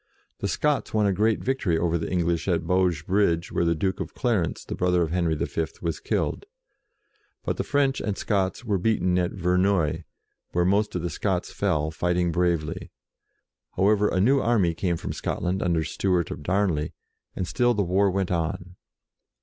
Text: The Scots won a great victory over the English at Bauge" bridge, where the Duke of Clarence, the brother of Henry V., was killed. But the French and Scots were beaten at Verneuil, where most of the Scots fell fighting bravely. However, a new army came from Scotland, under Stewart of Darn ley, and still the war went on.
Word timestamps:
The 0.39 0.47
Scots 0.47 0.95
won 0.95 1.05
a 1.05 1.13
great 1.13 1.43
victory 1.43 1.77
over 1.77 1.95
the 1.95 2.09
English 2.11 2.47
at 2.47 2.65
Bauge" 2.65 3.05
bridge, 3.05 3.51
where 3.51 3.65
the 3.65 3.75
Duke 3.75 3.99
of 3.99 4.15
Clarence, 4.15 4.65
the 4.65 4.73
brother 4.73 5.03
of 5.03 5.11
Henry 5.11 5.35
V., 5.35 5.65
was 5.79 5.99
killed. 5.99 6.47
But 7.45 7.57
the 7.57 7.63
French 7.63 8.01
and 8.01 8.17
Scots 8.17 8.65
were 8.65 8.79
beaten 8.79 9.19
at 9.19 9.33
Verneuil, 9.33 9.99
where 10.53 10.65
most 10.65 10.95
of 10.95 11.03
the 11.03 11.11
Scots 11.11 11.53
fell 11.53 11.91
fighting 11.91 12.31
bravely. 12.31 12.89
However, 13.75 14.07
a 14.07 14.19
new 14.19 14.39
army 14.39 14.73
came 14.73 14.97
from 14.97 15.13
Scotland, 15.13 15.61
under 15.61 15.83
Stewart 15.83 16.31
of 16.31 16.41
Darn 16.41 16.73
ley, 16.73 16.93
and 17.35 17.47
still 17.47 17.75
the 17.75 17.83
war 17.83 18.09
went 18.09 18.31
on. 18.31 18.77